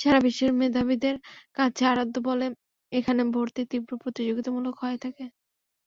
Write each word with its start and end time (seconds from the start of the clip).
সারা 0.00 0.18
বিশ্বের 0.20 0.52
মেধাবীদের 0.54 1.16
কাছে 1.56 1.82
আরাধ্য 1.86 2.16
বলে 2.28 2.46
এখানে 2.92 3.22
ভর্তি 3.34 3.62
তীব্র 3.70 3.90
প্রতিযোগিতামূলক 4.02 4.74
হয়ে 4.82 4.98
থাকে। 5.04 5.24